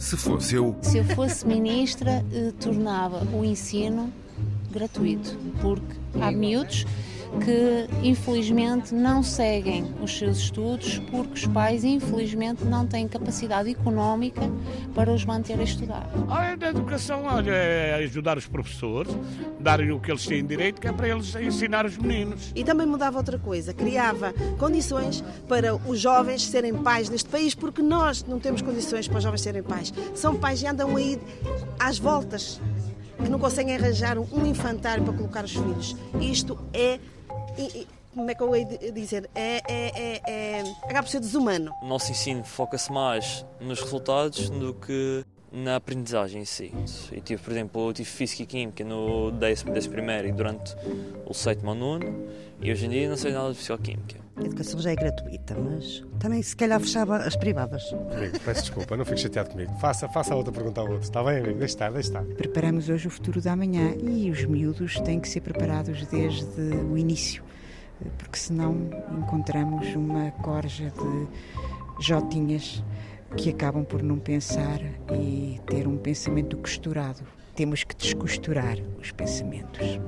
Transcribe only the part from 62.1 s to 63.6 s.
Preparamos hoje o futuro da